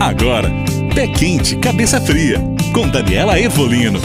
Agora, 0.00 0.50
Pé 0.94 1.06
Quente, 1.08 1.56
Cabeça 1.56 2.00
Fria, 2.00 2.38
com 2.72 2.88
Daniela 2.88 3.38
Evolino. 3.38 4.00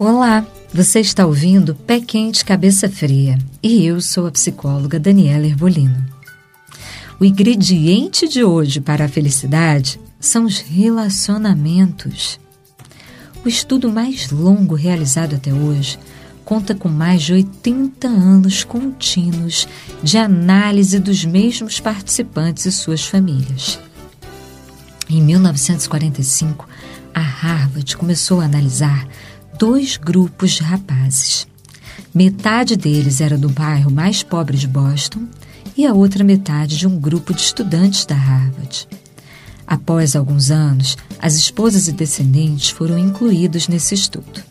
Olá, 0.00 0.44
você 0.74 0.98
está 0.98 1.24
ouvindo 1.24 1.76
Pé 1.76 2.00
Quente, 2.00 2.44
Cabeça 2.44 2.88
Fria 2.88 3.38
e 3.62 3.86
eu 3.86 4.00
sou 4.00 4.26
a 4.26 4.32
psicóloga 4.32 4.98
Daniela 4.98 5.46
Ervolino. 5.46 6.04
O 7.20 7.24
ingrediente 7.24 8.26
de 8.26 8.42
hoje 8.42 8.80
para 8.80 9.04
a 9.04 9.08
felicidade 9.08 10.00
são 10.18 10.44
os 10.44 10.58
relacionamentos. 10.58 12.40
O 13.44 13.48
estudo 13.48 13.88
mais 13.88 14.28
longo 14.32 14.74
realizado 14.74 15.36
até 15.36 15.54
hoje 15.54 16.00
conta 16.44 16.74
com 16.74 16.88
mais 16.88 17.22
de 17.22 17.32
80 17.32 18.08
anos 18.08 18.64
contínuos 18.64 19.68
de 20.02 20.18
análise 20.18 20.98
dos 20.98 21.24
mesmos 21.24 21.78
participantes 21.78 22.66
e 22.66 22.72
suas 22.72 23.06
famílias. 23.06 23.78
Em 25.12 25.20
1945, 25.20 26.68
a 27.12 27.18
Harvard 27.18 27.96
começou 27.96 28.40
a 28.40 28.44
analisar 28.44 29.08
dois 29.58 29.96
grupos 29.96 30.52
de 30.52 30.62
rapazes. 30.62 31.48
Metade 32.14 32.76
deles 32.76 33.20
era 33.20 33.36
do 33.36 33.48
bairro 33.48 33.90
mais 33.90 34.22
pobre 34.22 34.56
de 34.56 34.68
Boston 34.68 35.26
e 35.76 35.84
a 35.84 35.92
outra 35.92 36.22
metade 36.22 36.78
de 36.78 36.86
um 36.86 36.96
grupo 36.96 37.34
de 37.34 37.40
estudantes 37.40 38.06
da 38.06 38.14
Harvard. 38.14 38.86
Após 39.66 40.14
alguns 40.14 40.48
anos, 40.48 40.96
as 41.18 41.34
esposas 41.34 41.88
e 41.88 41.92
descendentes 41.92 42.70
foram 42.70 42.96
incluídos 42.96 43.66
nesse 43.66 43.96
estudo. 43.96 44.44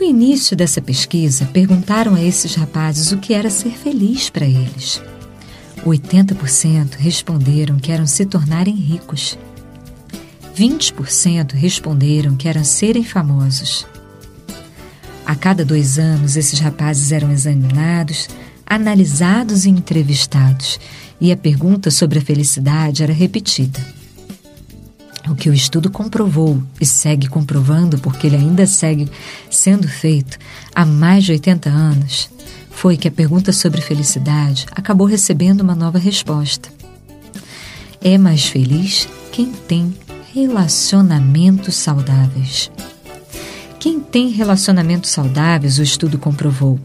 No 0.00 0.06
início 0.06 0.56
dessa 0.56 0.80
pesquisa, 0.80 1.44
perguntaram 1.52 2.14
a 2.14 2.24
esses 2.24 2.54
rapazes 2.54 3.12
o 3.12 3.18
que 3.18 3.34
era 3.34 3.50
ser 3.50 3.72
feliz 3.72 4.30
para 4.30 4.46
eles. 4.46 5.02
80% 5.84 6.96
responderam 6.96 7.78
que 7.78 7.92
eram 7.92 8.06
se 8.06 8.26
tornarem 8.26 8.74
ricos. 8.74 9.38
20% 10.56 11.52
responderam 11.52 12.36
que 12.36 12.48
eram 12.48 12.64
serem 12.64 13.04
famosos. 13.04 13.86
A 15.24 15.34
cada 15.34 15.64
dois 15.64 15.98
anos, 15.98 16.36
esses 16.36 16.58
rapazes 16.58 17.12
eram 17.12 17.30
examinados, 17.30 18.28
analisados 18.66 19.66
e 19.66 19.70
entrevistados, 19.70 20.80
e 21.20 21.30
a 21.30 21.36
pergunta 21.36 21.90
sobre 21.90 22.18
a 22.18 22.22
felicidade 22.22 23.02
era 23.02 23.12
repetida. 23.12 23.78
O 25.28 25.34
que 25.34 25.50
o 25.50 25.54
estudo 25.54 25.90
comprovou 25.90 26.62
e 26.80 26.86
segue 26.86 27.28
comprovando, 27.28 27.98
porque 27.98 28.26
ele 28.26 28.36
ainda 28.36 28.66
segue 28.66 29.08
sendo 29.50 29.86
feito 29.86 30.38
há 30.74 30.86
mais 30.86 31.24
de 31.24 31.32
80 31.32 31.68
anos, 31.68 32.30
foi 32.78 32.96
que 32.96 33.08
a 33.08 33.10
pergunta 33.10 33.52
sobre 33.52 33.80
felicidade 33.80 34.64
acabou 34.70 35.04
recebendo 35.04 35.62
uma 35.62 35.74
nova 35.74 35.98
resposta. 35.98 36.68
É 38.00 38.16
mais 38.16 38.46
feliz 38.46 39.08
quem 39.32 39.50
tem 39.50 39.92
relacionamentos 40.32 41.74
saudáveis. 41.74 42.70
Quem 43.80 43.98
tem 43.98 44.28
relacionamentos 44.28 45.10
saudáveis, 45.10 45.80
o 45.80 45.82
estudo 45.82 46.18
comprovou, 46.18 46.78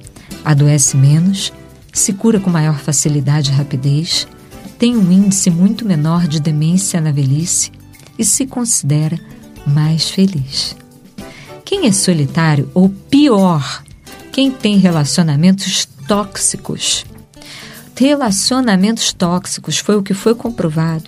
adoece 0.43 0.97
menos, 0.97 1.53
se 1.91 2.11
cura 2.13 2.39
com 2.39 2.49
maior 2.49 2.79
facilidade 2.79 3.51
e 3.51 3.53
rapidez, 3.53 4.27
tem 4.79 4.97
um 4.97 5.11
índice 5.11 5.51
muito 5.51 5.85
menor 5.85 6.27
de 6.27 6.39
demência 6.39 6.99
na 6.99 7.11
velhice 7.11 7.71
e 8.17 8.25
se 8.25 8.47
considera 8.47 9.19
mais 9.67 10.09
feliz. 10.09 10.75
Quem 11.63 11.85
é 11.85 11.91
solitário, 11.91 12.67
ou 12.73 12.89
pior, 12.89 13.83
quem 14.33 14.49
tem 14.49 14.77
relacionamentos 14.77 15.87
tóxicos. 16.07 17.05
Relacionamentos 17.95 19.13
tóxicos 19.13 19.77
foi 19.77 19.95
o 19.95 20.01
que 20.01 20.15
foi 20.15 20.33
comprovado 20.33 21.03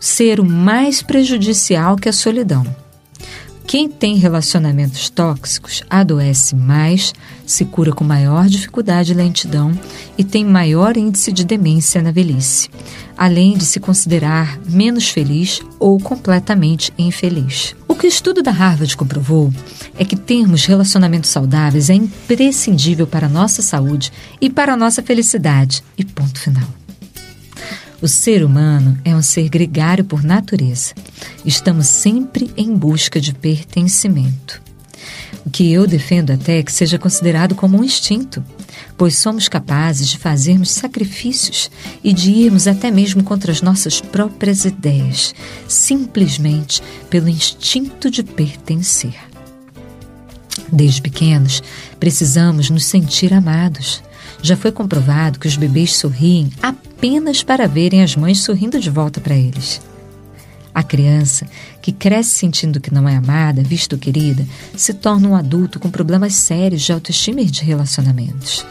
ser 0.00 0.40
o 0.40 0.44
mais 0.44 1.02
prejudicial 1.02 1.96
que 1.96 2.08
a 2.08 2.12
solidão. 2.12 2.64
Quem 3.72 3.88
tem 3.88 4.16
relacionamentos 4.16 5.08
tóxicos 5.08 5.82
adoece 5.88 6.54
mais, 6.54 7.14
se 7.46 7.64
cura 7.64 7.90
com 7.90 8.04
maior 8.04 8.46
dificuldade 8.46 9.12
e 9.12 9.14
lentidão 9.14 9.72
e 10.18 10.22
tem 10.22 10.44
maior 10.44 10.94
índice 10.94 11.32
de 11.32 11.42
demência 11.42 12.02
na 12.02 12.10
velhice, 12.10 12.68
além 13.16 13.56
de 13.56 13.64
se 13.64 13.80
considerar 13.80 14.60
menos 14.68 15.08
feliz 15.08 15.62
ou 15.80 15.98
completamente 15.98 16.92
infeliz. 16.98 17.74
O 17.88 17.94
que 17.94 18.06
o 18.06 18.08
estudo 18.08 18.42
da 18.42 18.50
Harvard 18.50 18.94
comprovou 18.94 19.50
é 19.98 20.04
que 20.04 20.16
termos 20.16 20.66
relacionamentos 20.66 21.30
saudáveis 21.30 21.88
é 21.88 21.94
imprescindível 21.94 23.06
para 23.06 23.26
a 23.26 23.30
nossa 23.30 23.62
saúde 23.62 24.12
e 24.38 24.50
para 24.50 24.74
a 24.74 24.76
nossa 24.76 25.02
felicidade. 25.02 25.82
E 25.96 26.04
ponto 26.04 26.38
final. 26.38 26.81
O 28.02 28.08
ser 28.08 28.44
humano 28.44 28.98
é 29.04 29.14
um 29.14 29.22
ser 29.22 29.48
gregário 29.48 30.04
por 30.04 30.24
natureza. 30.24 30.92
Estamos 31.44 31.86
sempre 31.86 32.50
em 32.56 32.74
busca 32.74 33.20
de 33.20 33.32
pertencimento. 33.32 34.60
O 35.46 35.50
que 35.50 35.72
eu 35.72 35.86
defendo 35.86 36.32
até 36.32 36.58
é 36.58 36.62
que 36.64 36.72
seja 36.72 36.98
considerado 36.98 37.54
como 37.54 37.78
um 37.78 37.84
instinto, 37.84 38.44
pois 38.98 39.16
somos 39.18 39.46
capazes 39.46 40.08
de 40.08 40.18
fazermos 40.18 40.72
sacrifícios 40.72 41.70
e 42.02 42.12
de 42.12 42.32
irmos 42.32 42.66
até 42.66 42.90
mesmo 42.90 43.22
contra 43.22 43.52
as 43.52 43.62
nossas 43.62 44.00
próprias 44.00 44.64
ideias, 44.64 45.32
simplesmente 45.68 46.82
pelo 47.08 47.28
instinto 47.28 48.10
de 48.10 48.24
pertencer. 48.24 49.14
Desde 50.72 51.00
pequenos, 51.00 51.62
precisamos 52.00 52.68
nos 52.68 52.84
sentir 52.84 53.32
amados. 53.32 54.02
Já 54.42 54.56
foi 54.56 54.72
comprovado 54.72 55.38
que 55.38 55.46
os 55.46 55.56
bebês 55.56 55.94
sorriem 55.94 56.50
apenas 56.60 56.91
para 57.46 57.66
verem 57.66 58.02
as 58.02 58.14
mães 58.14 58.40
sorrindo 58.40 58.78
de 58.78 58.88
volta 58.88 59.20
para 59.20 59.34
eles. 59.34 59.80
A 60.74 60.82
criança 60.82 61.46
que 61.80 61.92
cresce 61.92 62.30
sentindo 62.30 62.80
que 62.80 62.94
não 62.94 63.08
é 63.08 63.16
amada, 63.16 63.62
visto 63.62 63.98
querida, 63.98 64.46
se 64.76 64.94
torna 64.94 65.28
um 65.28 65.36
adulto 65.36 65.80
com 65.80 65.90
problemas 65.90 66.34
sérios 66.34 66.82
de 66.82 66.92
autoestima 66.92 67.40
e 67.40 67.46
de 67.46 67.62
relacionamentos. 67.62 68.64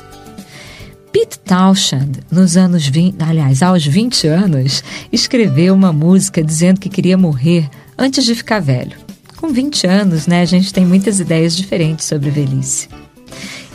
Pete 1.11 1.37
Townshend, 1.39 2.19
nos 2.31 2.55
anos 2.55 2.87
20, 2.87 3.21
aliás, 3.21 3.61
aos 3.61 3.85
20 3.85 4.27
anos, 4.27 4.83
escreveu 5.11 5.73
uma 5.73 5.91
música 5.91 6.41
dizendo 6.41 6.79
que 6.79 6.89
queria 6.89 7.17
morrer 7.17 7.69
antes 7.97 8.23
de 8.23 8.33
ficar 8.33 8.59
velho. 8.59 8.97
Com 9.35 9.49
20 9.49 9.85
anos, 9.87 10.25
né, 10.25 10.41
a 10.41 10.45
gente 10.45 10.73
tem 10.73 10.85
muitas 10.85 11.19
ideias 11.19 11.55
diferentes 11.55 12.05
sobre 12.05 12.29
velhice 12.29 12.87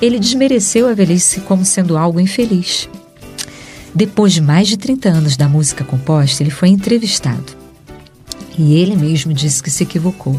ele 0.01 0.19
desmereceu 0.19 0.89
a 0.89 0.95
velhice 0.95 1.41
como 1.41 1.65
sendo 1.65 1.97
algo 1.97 2.21
infeliz. 2.21 2.89
Depois 3.97 4.35
de 4.35 4.43
mais 4.43 4.69
de 4.69 4.77
30 4.77 5.09
anos 5.09 5.39
da 5.39 5.49
música 5.49 5.83
composta, 5.83 6.43
ele 6.43 6.51
foi 6.51 6.69
entrevistado. 6.69 7.57
E 8.59 8.75
ele 8.75 8.95
mesmo 8.95 9.33
disse 9.33 9.63
que 9.63 9.71
se 9.71 9.85
equivocou, 9.85 10.39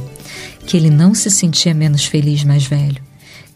que 0.67 0.77
ele 0.77 0.91
não 0.91 1.15
se 1.15 1.31
sentia 1.31 1.73
menos 1.73 2.05
feliz 2.05 2.43
mais 2.43 2.67
velho, 2.67 3.01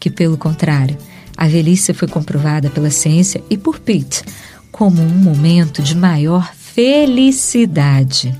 que 0.00 0.10
pelo 0.10 0.36
contrário, 0.36 0.98
a 1.36 1.46
velhice 1.46 1.94
foi 1.94 2.08
comprovada 2.08 2.68
pela 2.68 2.90
ciência 2.90 3.44
e 3.48 3.56
por 3.56 3.78
Pete 3.78 4.24
como 4.72 5.00
um 5.00 5.18
momento 5.18 5.80
de 5.80 5.96
maior 5.96 6.52
felicidade. 6.52 8.36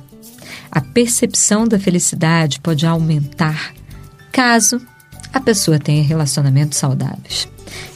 A 0.69 0.81
percepção 0.81 1.69
da 1.69 1.79
felicidade 1.79 2.59
pode 2.59 2.85
aumentar 2.85 3.73
caso 4.33 4.81
a 5.33 5.39
pessoa 5.39 5.79
tenha 5.79 6.03
relacionamentos 6.03 6.77
saudáveis. 6.77 7.47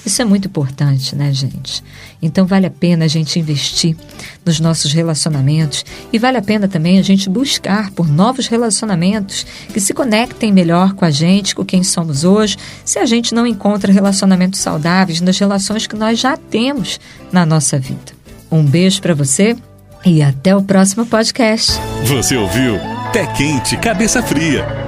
Isso 0.05 0.23
é 0.23 0.25
muito 0.25 0.49
importante, 0.49 1.15
né, 1.17 1.33
gente? 1.33 1.83
Então 2.21 2.47
vale 2.47 2.67
a 2.67 2.71
pena 2.71 3.05
a 3.05 3.09
gente 3.09 3.39
investir 3.39 3.97
nos 4.45 4.61
nossos 4.61 4.93
relacionamentos 4.93 5.85
e 6.13 6.19
vale 6.19 6.39
a 6.39 6.43
pena 6.43 6.69
também 6.69 6.99
a 6.99 7.03
gente 7.03 7.29
buscar 7.29 7.91
por 7.91 8.09
novos 8.09 8.47
relacionamentos 8.47 9.47
que 9.73 9.81
se 9.81 9.93
conectem 9.93 10.53
melhor 10.53 10.95
com 10.95 11.05
a 11.05 11.11
gente, 11.11 11.55
com 11.55 11.65
quem 11.65 11.83
somos 11.83 12.25
hoje, 12.25 12.57
se 12.85 12.99
a 12.99 13.07
gente 13.07 13.35
não 13.35 13.47
encontra 13.47 13.93
relacionamentos 13.93 14.61
saudáveis 14.61 15.21
nas 15.21 15.39
relações 15.39 15.87
que 15.87 15.97
nós 15.97 16.19
já 16.19 16.37
temos 16.37 17.01
na 17.33 17.45
nossa 17.45 17.79
vida. 17.79 18.17
Um 18.51 18.65
beijo 18.65 19.03
para 19.03 19.15
você 19.15 19.57
e 20.05 20.23
até 20.23 20.55
o 20.55 20.63
próximo 20.63 21.05
podcast. 21.05 21.73
Você 22.05 22.37
ouviu 22.37 22.79
Pé 23.13 23.27
Quente, 23.27 23.77
Cabeça 23.77 24.23
Fria 24.23 24.86